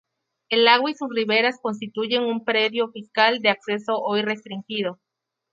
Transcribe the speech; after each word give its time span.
El 0.49 0.65
lago 0.65 0.89
y 0.89 0.95
sus 0.95 1.13
riberas 1.13 1.59
constituyen 1.61 2.23
un 2.23 2.43
predio 2.43 2.89
fiscal 2.89 3.39
de 3.39 3.49
acceso 3.49 3.99
hoy 4.01 4.23
restringido. 4.23 4.99